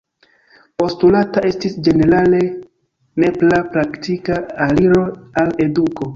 [0.83, 2.39] Postulata estis ĝenerale
[3.25, 5.07] nepra praktika aliro
[5.45, 6.09] al eduko.